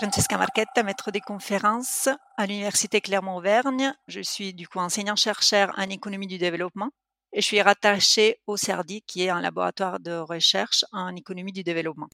[0.00, 3.94] Francesca Marchetta, maître des conférences à l'Université Clermont-Auvergne.
[4.08, 6.90] Je suis du coup enseignant-chercheur en économie du développement
[7.32, 11.62] et je suis rattachée au CERDI qui est un laboratoire de recherche en économie du
[11.62, 12.08] développement.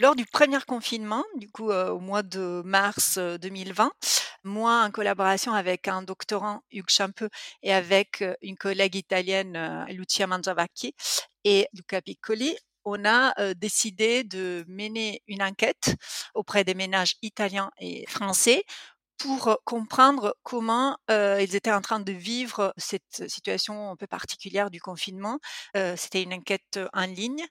[0.00, 3.88] Lors du premier confinement, du coup euh, au mois de mars 2020, euh,
[4.42, 7.30] moi en collaboration avec un doctorant Hugues Champeux
[7.62, 10.94] et avec euh, une collègue italienne Lucia Mangiavacchi
[11.44, 12.56] et Luca Piccoli,
[12.86, 15.96] on a décidé de mener une enquête
[16.34, 18.64] auprès des ménages italiens et français
[19.18, 24.80] pour comprendre comment ils étaient en train de vivre cette situation un peu particulière du
[24.80, 25.38] confinement.
[25.96, 27.44] C'était une enquête en ligne.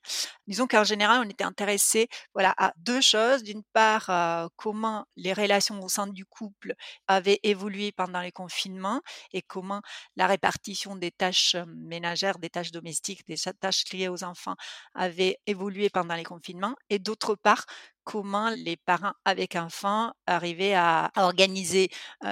[0.47, 3.43] Disons qu'en général, on était intéressé voilà, à deux choses.
[3.43, 6.73] D'une part, comment les relations au sein du couple
[7.07, 9.01] avaient évolué pendant les confinements
[9.33, 9.81] et comment
[10.15, 14.55] la répartition des tâches ménagères, des tâches domestiques, des tâches liées aux enfants
[14.93, 16.75] avait évolué pendant les confinements.
[16.89, 17.65] Et d'autre part,
[18.05, 21.89] comment les parents avec enfants arrivaient à, organiser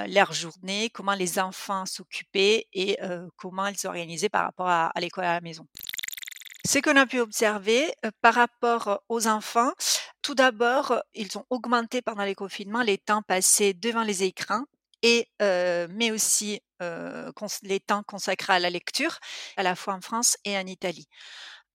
[0.08, 2.96] leur journée, comment les enfants s'occupaient et
[3.36, 5.66] comment ils s'organisaient par rapport à, l'école à la maison?
[6.66, 9.72] Ce qu'on a pu observer par rapport aux enfants,
[10.22, 14.64] tout d'abord, ils ont augmenté pendant les confinements les temps passés devant les écrans
[15.02, 16.60] et mais aussi
[17.62, 19.18] les temps consacrés à la lecture,
[19.56, 21.08] à la fois en France et en Italie.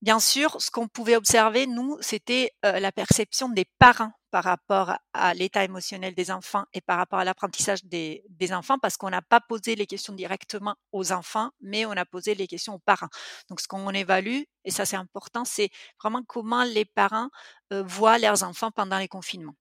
[0.01, 5.33] Bien sûr, ce qu'on pouvait observer, nous, c'était la perception des parents par rapport à
[5.33, 9.41] l'état émotionnel des enfants et par rapport à l'apprentissage des, enfants, parce qu'on n'a pas
[9.41, 13.09] posé les questions directement aux enfants, mais on a posé les questions aux parents.
[13.49, 15.69] Donc, ce qu'on évalue, et ça c'est important, c'est
[16.01, 17.29] vraiment comment les parents
[17.71, 19.55] voient leurs enfants pendant les confinements.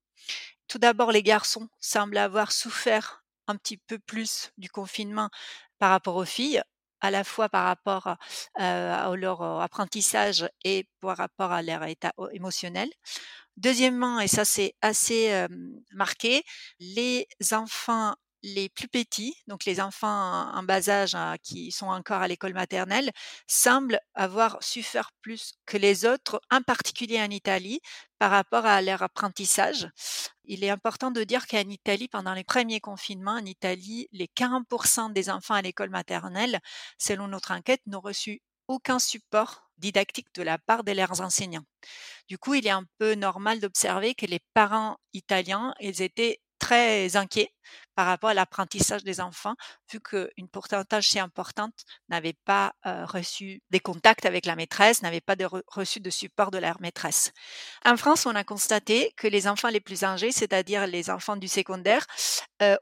[0.69, 5.31] Tout d'abord, les garçons semblent avoir souffert un petit peu plus du confinement
[5.79, 6.63] par rapport aux filles
[7.01, 8.17] à la fois par rapport
[8.57, 12.91] à leur apprentissage et par rapport à leur état émotionnel.
[13.57, 15.47] Deuxièmement, et ça c'est assez
[15.93, 16.43] marqué,
[16.81, 22.23] les enfants les plus petits, donc les enfants en bas âge hein, qui sont encore
[22.23, 23.11] à l'école maternelle,
[23.47, 27.81] semblent avoir su faire plus que les autres, en particulier en Italie,
[28.19, 29.89] par rapport à leur apprentissage.
[30.45, 35.13] Il est important de dire qu'en Italie, pendant les premiers confinements, en Italie, les 40%
[35.13, 36.61] des enfants à l'école maternelle,
[36.99, 41.65] selon notre enquête, n'ont reçu aucun support didactique de la part de leurs enseignants.
[42.29, 47.17] Du coup, il est un peu normal d'observer que les parents italiens, ils étaient très
[47.17, 47.51] inquiets
[47.95, 49.55] par rapport à l'apprentissage des enfants,
[49.91, 51.73] vu qu'une pourcentage si importante
[52.11, 56.59] n'avait pas reçu des contacts avec la maîtresse, n'avait pas de reçu de support de
[56.59, 57.33] leur maîtresse.
[57.87, 61.49] En France, on a constaté que les enfants les plus âgés, c'est-à-dire les enfants du
[61.49, 62.07] secondaire,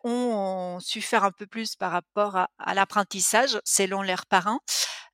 [0.04, 4.60] ont, su faire un peu plus par rapport à l'apprentissage selon leurs parents.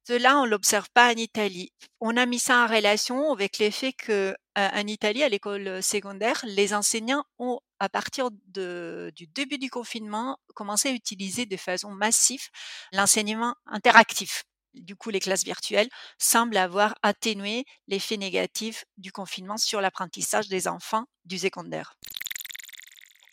[0.05, 1.73] Cela, on l'observe pas en Italie.
[2.01, 6.75] On a mis ça en relation avec l'effet que en Italie, à l'école secondaire, les
[6.75, 12.47] enseignants ont, à partir du début du confinement, commencé à utiliser de façon massive
[12.93, 14.45] l'enseignement interactif.
[14.75, 20.69] Du coup, les classes virtuelles semblent avoir atténué l'effet négatif du confinement sur l'apprentissage des
[20.69, 21.99] enfants du secondaire.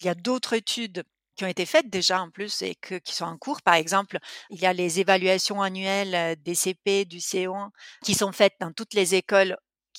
[0.01, 1.03] Il y a d'autres études
[1.35, 3.61] qui ont été faites déjà en plus et qui sont en cours.
[3.61, 4.17] Par exemple,
[4.49, 7.69] il y a les évaluations annuelles des CP, du CO1
[8.03, 9.57] qui sont faites dans toutes les écoles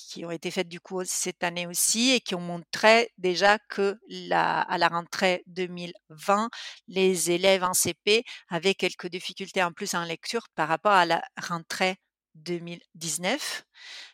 [0.09, 3.97] qui ont été faites du coup cette année aussi et qui ont montré déjà que
[4.07, 6.49] la, à la rentrée 2020,
[6.87, 11.21] les élèves en CP avaient quelques difficultés en plus en lecture par rapport à la
[11.41, 11.97] rentrée
[12.35, 13.63] 2019.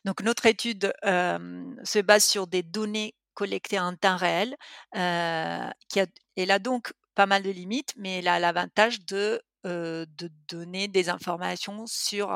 [0.06, 4.56] Donc notre étude se base sur des données collectées en temps réel,
[4.96, 9.40] euh, qui a, elle a donc pas mal de limites, mais elle a l'avantage de,
[9.68, 12.30] de donner des informations sur,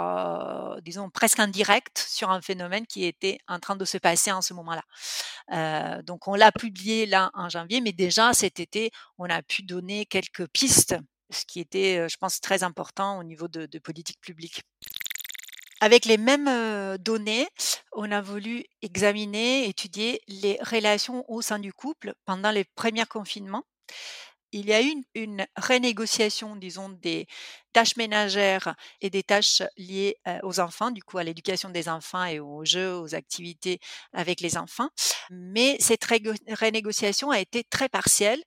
[0.83, 4.53] disons, presque indirect sur un phénomène qui était en train de se passer en ce
[4.53, 6.01] moment-là.
[6.03, 10.05] donc, on l'a publié là en janvier, mais déjà cet été, on a pu donner
[10.05, 10.95] quelques pistes,
[11.29, 14.63] ce qui était, je pense, très important au niveau de politique publique.
[15.83, 17.47] Avec les mêmes données,
[17.91, 23.63] on a voulu examiner, étudier les relations au sein du couple pendant les premiers confinements
[24.51, 27.27] il y a eu une, renégociation, disons, des
[27.73, 32.39] tâches ménagères et des tâches liées aux enfants, du coup à l'éducation des enfants et
[32.39, 33.79] aux jeux, aux activités
[34.13, 34.89] avec les enfants.
[35.29, 38.41] Mais cette renégociation a été très partielle.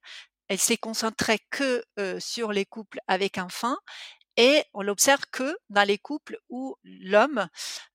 [0.48, 1.82] Elle s'est concentrée que
[2.18, 3.76] sur les couples avec enfants
[4.36, 7.48] et on l'observe que dans les couples où l'homme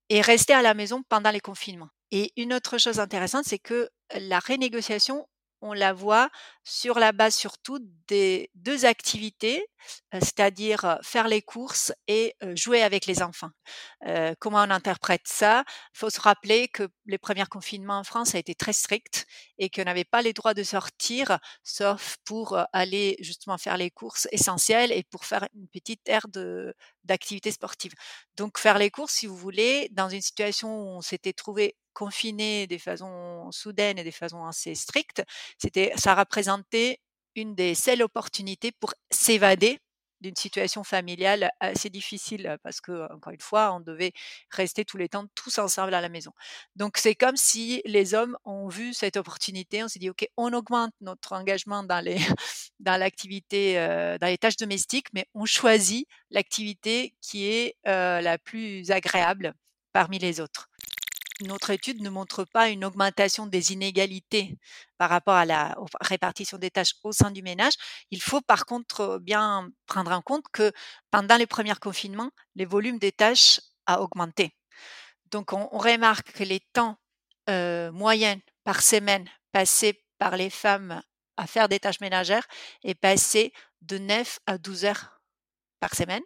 [0.09, 1.89] est resté à la maison pendant les confinements.
[2.11, 5.27] Et une autre chose intéressante, c'est que la renégociation
[5.61, 6.29] on la voit
[6.69, 9.65] sur la base surtout des deux activités
[10.13, 13.51] c'est-à-dire faire les courses et jouer avec les enfants.
[14.39, 15.63] comment on interprète ça?
[15.95, 19.25] Il faut se rappeler que les premiers confinements en France a été très strict
[19.57, 24.27] et qu'on n'avait pas les droits de sortir, sauf pour aller justement faire les courses
[24.31, 26.27] essentielles et pour faire une petite aire
[27.03, 27.93] d'activité sportive.
[28.37, 32.65] Donc faire les courses, si vous voulez, dans une situation où on s'était trouvé confiné
[32.67, 35.21] de façon soudaine et de façon assez stricte,
[35.57, 36.13] c'était ça
[37.35, 39.79] une des seules opportunités pour s'évader
[40.21, 44.11] d'une situation familiale assez difficile parce que encore une fois, on devait
[44.51, 46.31] rester tous les temps tous ensemble à la maison.
[46.75, 50.51] Donc c'est comme si les hommes ont vu cette opportunité, on s'est dit OK, on
[50.53, 52.17] augmente notre engagement dans les
[52.79, 53.75] dans l'activité
[54.19, 59.53] dans les tâches domestiques, mais on choisit l'activité qui est la plus agréable
[59.93, 60.69] parmi les autres
[61.41, 64.57] notre étude ne montre pas une augmentation des inégalités
[64.97, 67.73] par rapport à la répartition des tâches au sein du ménage.
[68.11, 70.71] Il faut par contre bien prendre en compte que
[71.11, 74.55] pendant les premiers confinements, les volumes des tâches a augmenté.
[75.31, 76.97] Donc on, remarque que les temps
[77.93, 81.01] moyens par semaine passés par les femmes
[81.37, 82.45] à faire des tâches ménagères
[82.83, 85.21] est passé de 9 à 12 heures
[85.79, 86.21] par semaine.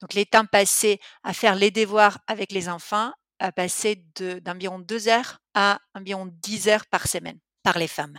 [0.00, 3.12] Donc les temps passés à faire les devoirs avec les enfants
[3.42, 4.04] a passé
[4.42, 8.18] d'environ deux heures à environ 10 heures par semaine par les femmes.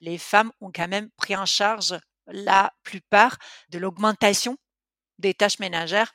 [0.00, 3.36] Les femmes ont quand même pris en charge la plupart
[3.70, 4.56] de l'augmentation
[5.18, 6.12] des tâches ménagères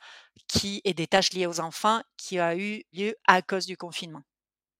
[0.48, 4.22] qui et des tâches liées aux enfants qui a eu lieu à cause du confinement.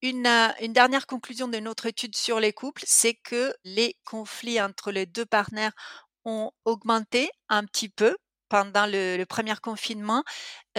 [0.01, 4.61] Une, euh, une, dernière conclusion de notre étude sur les couples, c'est que les conflits
[4.61, 5.73] entre les deux partenaires
[6.25, 8.17] ont augmenté un petit peu
[8.53, 10.25] pendant le, premier confinement,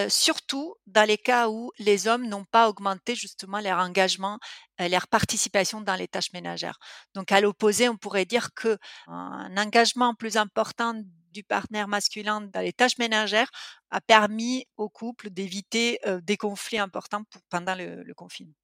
[0.08, 4.38] surtout dans les cas où les hommes n'ont pas augmenté justement leur engagement,
[4.78, 6.78] leur participation dans les tâches ménagères.
[7.16, 8.78] Donc à l'opposé, on pourrait dire que
[9.08, 10.94] un engagement plus important
[11.32, 13.50] du partenaire masculin dans les tâches ménagères
[13.90, 18.63] a permis au couple d'éviter des conflits importants pendant le confinement.